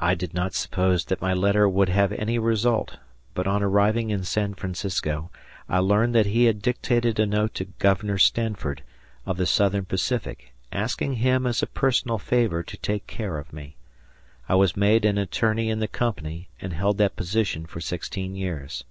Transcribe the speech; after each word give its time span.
I 0.00 0.16
did 0.16 0.34
not 0.34 0.54
suppose 0.54 1.04
that 1.04 1.20
my 1.22 1.32
letter 1.32 1.68
would 1.68 1.88
have 1.88 2.10
any 2.10 2.36
result, 2.36 2.96
but 3.32 3.46
on 3.46 3.62
arriving 3.62 4.10
in 4.10 4.24
San 4.24 4.54
Francisco, 4.54 5.30
I 5.68 5.78
learned 5.78 6.16
that 6.16 6.26
he 6.26 6.46
had 6.46 6.60
dictated 6.60 7.20
a 7.20 7.24
note 7.24 7.54
to 7.54 7.66
Governor 7.66 8.18
Stanford, 8.18 8.82
of 9.24 9.36
the 9.36 9.46
Southern 9.46 9.84
Pacific, 9.84 10.52
asking 10.72 11.12
him, 11.14 11.46
as 11.46 11.62
a 11.62 11.68
personal 11.68 12.18
favor, 12.18 12.64
to 12.64 12.76
take 12.76 13.06
care 13.06 13.38
of 13.38 13.52
me. 13.52 13.76
I 14.48 14.56
was 14.56 14.76
made 14.76 15.04
an 15.04 15.16
attorney 15.16 15.70
in 15.70 15.78
the 15.78 15.86
company 15.86 16.48
and 16.60 16.72
held 16.72 16.98
that 16.98 17.14
position 17.14 17.66
for 17.66 17.80
sixteen 17.80 18.34
years. 18.34 18.82